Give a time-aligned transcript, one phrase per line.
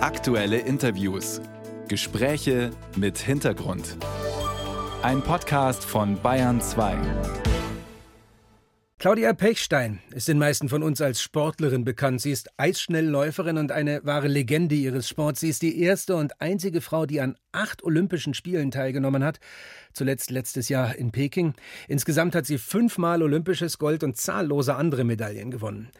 [0.00, 1.40] Aktuelle Interviews.
[1.88, 3.96] Gespräche mit Hintergrund.
[5.02, 6.96] Ein Podcast von Bayern 2.
[9.00, 12.20] Claudia Pechstein ist den meisten von uns als Sportlerin bekannt.
[12.20, 15.40] Sie ist Eisschnellläuferin und eine wahre Legende ihres Sports.
[15.40, 19.40] Sie ist die erste und einzige Frau, die an acht Olympischen Spielen teilgenommen hat.
[19.92, 21.54] Zuletzt letztes Jahr in Peking.
[21.88, 25.90] Insgesamt hat sie fünfmal olympisches Gold und zahllose andere Medaillen gewonnen.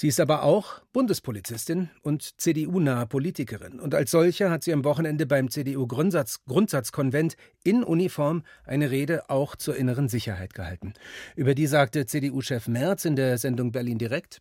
[0.00, 3.78] Sie ist aber auch Bundespolizistin und CDU-nahe Politikerin.
[3.78, 9.76] Und als solche hat sie am Wochenende beim CDU-Grundsatzkonvent in Uniform eine Rede auch zur
[9.76, 10.94] inneren Sicherheit gehalten.
[11.36, 14.40] Über die sagte CDU-Chef Merz in der Sendung Berlin direkt.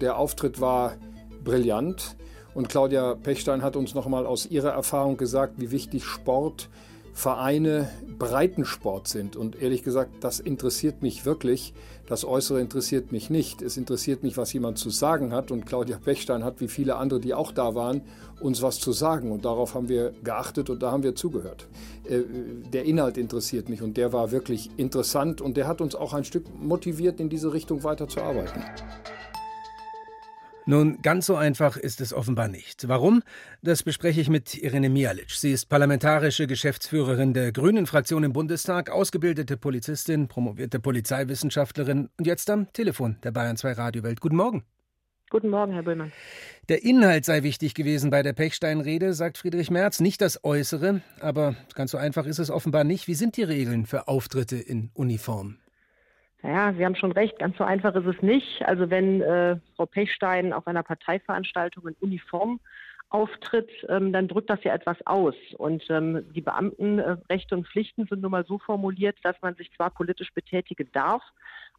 [0.00, 0.96] Der Auftritt war
[1.44, 2.16] brillant.
[2.54, 6.95] Und Claudia Pechstein hat uns noch mal aus ihrer Erfahrung gesagt, wie wichtig Sport ist
[7.16, 7.88] Vereine
[8.18, 9.36] Breitensport sind.
[9.36, 11.72] Und ehrlich gesagt, das interessiert mich wirklich.
[12.06, 13.62] Das Äußere interessiert mich nicht.
[13.62, 15.50] Es interessiert mich, was jemand zu sagen hat.
[15.50, 18.02] Und Claudia Pechstein hat, wie viele andere, die auch da waren,
[18.38, 19.32] uns was zu sagen.
[19.32, 21.66] Und darauf haben wir geachtet und da haben wir zugehört.
[22.04, 22.20] Äh,
[22.70, 26.24] der Inhalt interessiert mich und der war wirklich interessant und der hat uns auch ein
[26.24, 28.62] Stück motiviert, in diese Richtung weiterzuarbeiten.
[30.68, 32.88] Nun, ganz so einfach ist es offenbar nicht.
[32.88, 33.22] Warum?
[33.62, 35.30] Das bespreche ich mit Irene Mialic.
[35.30, 42.72] Sie ist parlamentarische Geschäftsführerin der Grünen-Fraktion im Bundestag, ausgebildete Polizistin, promovierte Polizeiwissenschaftlerin und jetzt am
[42.72, 44.20] Telefon der Bayern 2 Radiowelt.
[44.20, 44.64] Guten Morgen.
[45.30, 46.10] Guten Morgen, Herr Böhmann.
[46.68, 51.00] Der Inhalt sei wichtig gewesen bei der Pechstein-Rede, sagt Friedrich Merz, nicht das Äußere.
[51.20, 53.06] Aber ganz so einfach ist es offenbar nicht.
[53.06, 55.58] Wie sind die Regeln für Auftritte in Uniform?
[56.42, 58.64] Naja, Sie haben schon recht, ganz so einfach ist es nicht.
[58.66, 62.60] Also wenn äh, Frau Pechstein auf einer Parteiveranstaltung in Uniform
[63.08, 65.34] auftritt, ähm, dann drückt das ja etwas aus.
[65.56, 69.72] Und ähm, die Beamtenrechte äh, und Pflichten sind nun mal so formuliert, dass man sich
[69.72, 71.22] zwar politisch betätigen darf,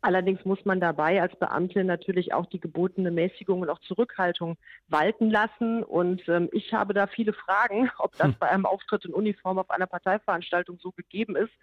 [0.01, 5.29] allerdings muss man dabei als Beamte natürlich auch die gebotene Mäßigung und auch Zurückhaltung walten
[5.29, 5.83] lassen.
[5.83, 8.35] Und ähm, ich habe da viele Fragen, ob das hm.
[8.39, 11.53] bei einem Auftritt in Uniform auf einer Parteiveranstaltung so gegeben ist.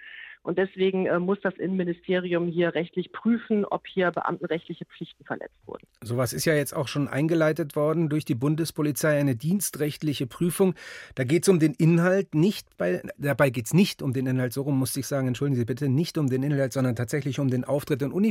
[0.45, 5.87] Und deswegen äh, muss das Innenministerium hier rechtlich prüfen, ob hier beamtenrechtliche Pflichten verletzt wurden.
[6.03, 10.75] Sowas ist ja jetzt auch schon eingeleitet worden durch die Bundespolizei, eine dienstrechtliche Prüfung.
[11.15, 14.53] Da geht es um den Inhalt, nicht bei, dabei geht es nicht um den Inhalt,
[14.53, 17.49] so rum musste ich sagen, entschuldigen Sie bitte, nicht um den Inhalt, sondern tatsächlich um
[17.49, 18.24] den Auftritt in Uniform.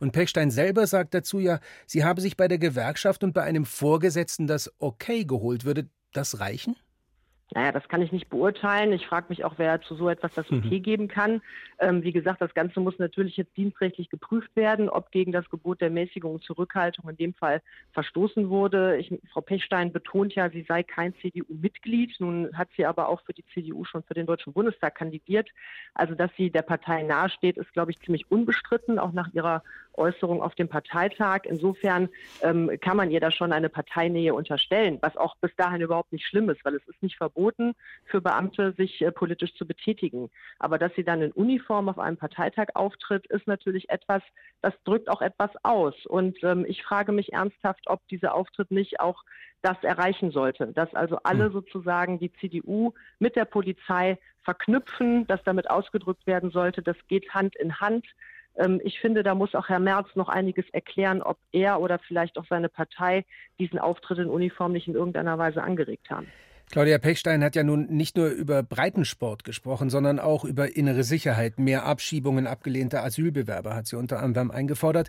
[0.00, 3.64] Und Pechstein selber sagt dazu ja, sie habe sich bei der Gewerkschaft und bei einem
[3.64, 5.64] Vorgesetzten das Okay geholt.
[5.64, 6.76] Würde das reichen?
[7.54, 8.92] Naja, das kann ich nicht beurteilen.
[8.92, 10.82] Ich frage mich auch, wer zu so etwas das Okay mhm.
[10.82, 11.40] geben kann.
[11.78, 15.80] Ähm, wie gesagt, das Ganze muss natürlich jetzt dienstrechtlich geprüft werden, ob gegen das Gebot
[15.80, 18.98] der Mäßigung und Zurückhaltung in dem Fall verstoßen wurde.
[18.98, 22.16] Ich, Frau Pechstein betont ja, sie sei kein CDU-Mitglied.
[22.18, 25.48] Nun hat sie aber auch für die CDU schon für den Deutschen Bundestag kandidiert.
[25.94, 29.62] Also, dass sie der Partei nahesteht, ist, glaube ich, ziemlich unbestritten, auch nach ihrer
[29.94, 31.40] Äußerung auf dem Parteitag.
[31.44, 32.10] Insofern
[32.42, 36.26] ähm, kann man ihr da schon eine Parteinähe unterstellen, was auch bis dahin überhaupt nicht
[36.26, 37.37] schlimm ist, weil es ist nicht verboten
[38.04, 40.30] für Beamte, sich äh, politisch zu betätigen.
[40.58, 44.22] Aber dass sie dann in Uniform auf einem Parteitag auftritt, ist natürlich etwas,
[44.60, 45.94] das drückt auch etwas aus.
[46.06, 49.24] Und ähm, ich frage mich ernsthaft, ob dieser Auftritt nicht auch
[49.62, 51.52] das erreichen sollte, dass also alle hm.
[51.52, 57.56] sozusagen die CDU mit der Polizei verknüpfen, dass damit ausgedrückt werden sollte, das geht Hand
[57.56, 58.06] in Hand.
[58.56, 62.38] Ähm, ich finde, da muss auch Herr Merz noch einiges erklären, ob er oder vielleicht
[62.38, 63.24] auch seine Partei
[63.58, 66.28] diesen Auftritt in Uniform nicht in irgendeiner Weise angeregt haben.
[66.70, 71.58] Claudia Pechstein hat ja nun nicht nur über Breitensport gesprochen, sondern auch über innere Sicherheit.
[71.58, 75.08] Mehr Abschiebungen abgelehnter Asylbewerber hat sie unter anderem eingefordert.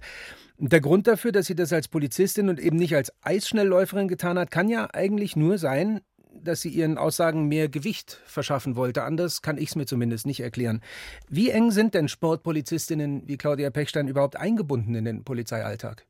[0.58, 4.52] Der Grund dafür, dass sie das als Polizistin und eben nicht als Eisschnellläuferin getan hat,
[4.52, 6.02] kann ja eigentlich nur sein,
[6.44, 9.04] dass sie ihren Aussagen mehr Gewicht verschaffen wollte.
[9.04, 10.82] Anders kann ich es mir zumindest nicht erklären.
[11.28, 16.06] Wie eng sind denn Sportpolizistinnen wie Claudia Pechstein überhaupt eingebunden in den Polizeialltag?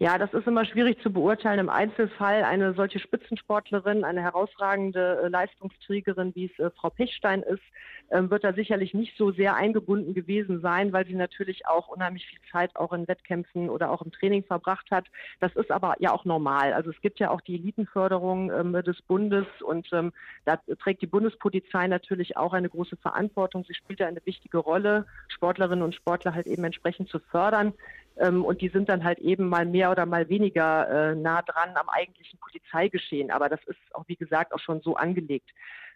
[0.00, 2.44] Ja, das ist immer schwierig zu beurteilen im Einzelfall.
[2.44, 7.64] Eine solche Spitzensportlerin, eine herausragende äh, Leistungsträgerin, wie es äh, Frau Pechstein ist,
[8.12, 12.24] ähm, wird da sicherlich nicht so sehr eingebunden gewesen sein, weil sie natürlich auch unheimlich
[12.28, 15.06] viel Zeit auch in Wettkämpfen oder auch im Training verbracht hat.
[15.40, 16.74] Das ist aber ja auch normal.
[16.74, 20.12] Also es gibt ja auch die Elitenförderung ähm, des Bundes und ähm,
[20.44, 23.64] da trägt die Bundespolizei natürlich auch eine große Verantwortung.
[23.66, 27.74] Sie spielt da eine wichtige Rolle, Sportlerinnen und Sportler halt eben entsprechend zu fördern.
[28.18, 31.70] Ähm, und die sind dann halt eben mal mehr oder mal weniger äh, nah dran
[31.74, 33.30] am eigentlichen Polizeigeschehen.
[33.30, 35.50] Aber das ist auch, wie gesagt, auch schon so angelegt.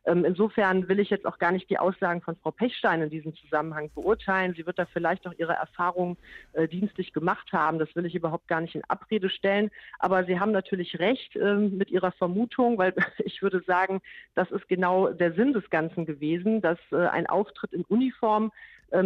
[0.04, 3.34] Ähm, insofern will ich jetzt auch gar nicht die Aussagen von Frau Pechstein in diesem
[3.36, 4.54] Zusammenhang beurteilen.
[4.56, 6.16] Sie wird da vielleicht auch ihre Erfahrungen
[6.54, 7.78] äh, dienstlich gemacht haben.
[7.78, 9.70] Das will ich überhaupt gar nicht in Abrede stellen.
[10.00, 14.00] Aber Sie haben natürlich recht äh, mit Ihrer Vermutung, weil ich würde sagen,
[14.34, 18.50] das ist genau der Sinn des Ganzen gewesen, dass äh, ein Auftritt in Uniform ähm,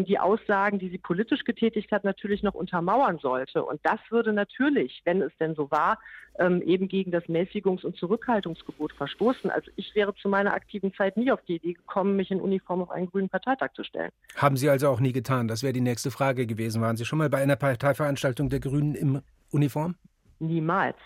[0.05, 3.65] die Aussagen, die sie politisch getätigt hat, natürlich noch untermauern sollte.
[3.65, 5.99] Und das würde natürlich, wenn es denn so war,
[6.39, 9.51] ähm, eben gegen das Mäßigungs- und Zurückhaltungsgebot verstoßen.
[9.51, 12.83] Also ich wäre zu meiner aktiven Zeit nie auf die Idee gekommen, mich in Uniform
[12.83, 14.11] auf einen grünen Parteitag zu stellen.
[14.35, 15.49] Haben Sie also auch nie getan?
[15.49, 16.83] Das wäre die nächste Frage gewesen.
[16.83, 19.95] Waren Sie schon mal bei einer Parteiveranstaltung der Grünen im Uniform?
[20.39, 20.97] Niemals.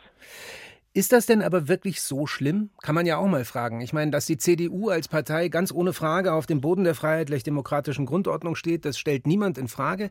[0.92, 2.70] Ist das denn aber wirklich so schlimm?
[2.82, 3.80] Kann man ja auch mal fragen.
[3.80, 8.06] Ich meine, dass die CDU als Partei ganz ohne Frage auf dem Boden der freiheitlich-demokratischen
[8.06, 10.10] Grundordnung steht, das stellt niemand in Frage.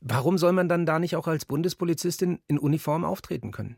[0.00, 3.76] Warum soll man dann da nicht auch als Bundespolizistin in Uniform auftreten können?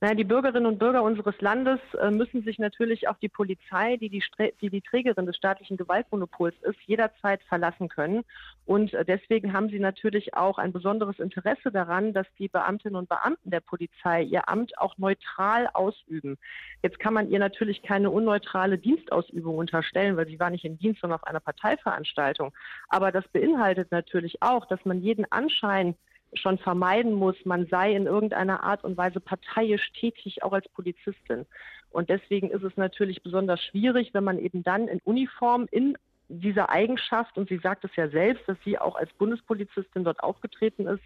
[0.00, 4.10] Naja, die Bürgerinnen und Bürger unseres Landes äh, müssen sich natürlich auf die Polizei, die
[4.10, 4.22] die,
[4.60, 8.22] die die, Trägerin des staatlichen Gewaltmonopols ist, jederzeit verlassen können.
[8.66, 13.08] Und äh, deswegen haben sie natürlich auch ein besonderes Interesse daran, dass die Beamtinnen und
[13.08, 16.36] Beamten der Polizei ihr Amt auch neutral ausüben.
[16.82, 21.00] Jetzt kann man ihr natürlich keine unneutrale Dienstausübung unterstellen, weil sie war nicht im Dienst,
[21.00, 22.52] sondern auf einer Parteiveranstaltung.
[22.90, 25.94] Aber das beinhaltet natürlich auch, dass man jeden Anschein
[26.34, 31.46] schon vermeiden muss, man sei in irgendeiner Art und Weise parteiisch tätig, auch als Polizistin.
[31.90, 35.96] Und deswegen ist es natürlich besonders schwierig, wenn man eben dann in Uniform in
[36.28, 40.86] dieser Eigenschaft, und sie sagt es ja selbst, dass sie auch als Bundespolizistin dort aufgetreten
[40.86, 41.02] ist,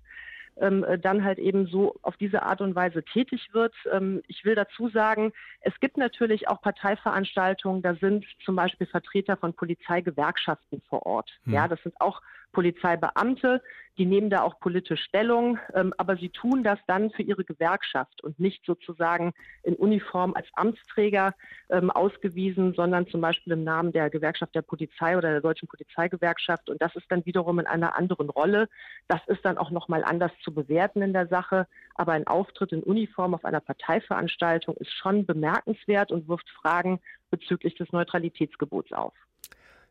[0.56, 3.75] ähm, dann halt eben so auf diese Art und Weise tätig wird.
[3.93, 9.37] Ähm, ich will dazu sagen, es gibt natürlich auch Parteiveranstaltungen, da sind zum Beispiel Vertreter
[9.37, 11.31] von Polizeigewerkschaften vor Ort.
[11.44, 11.55] Hm.
[11.55, 12.20] Ja, das sind auch
[12.52, 13.62] Polizeibeamte,
[13.99, 18.25] die nehmen da auch politisch Stellung, ähm, aber sie tun das dann für ihre Gewerkschaft
[18.25, 19.32] und nicht sozusagen
[19.62, 21.35] in Uniform als Amtsträger
[21.69, 26.70] ähm, ausgewiesen, sondern zum Beispiel im Namen der Gewerkschaft der Polizei oder der Deutschen Polizeigewerkschaft.
[26.70, 28.69] Und das ist dann wiederum in einer anderen Rolle.
[29.06, 31.67] Das ist dann auch nochmal anders zu bewerten in der Sache.
[31.94, 37.00] Aber ein Auftritt in Uniform auf einer Parteiveranstaltung ist schon bemerkenswert und wirft Fragen
[37.31, 39.12] bezüglich des Neutralitätsgebots auf.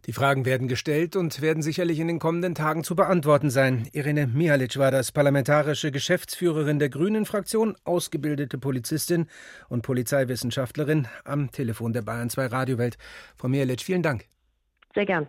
[0.06, 3.88] Die Fragen werden gestellt und werden sicherlich in den kommenden Tagen zu beantworten sein.
[3.92, 9.28] Irene Mihalic war das parlamentarische Geschäftsführerin der Grünen-Fraktion, ausgebildete Polizistin
[9.68, 12.98] und Polizeiwissenschaftlerin am Telefon der Bayern 2 Radiowelt.
[13.36, 14.26] Frau Mihalic, vielen Dank.
[14.96, 15.28] Sehr gern.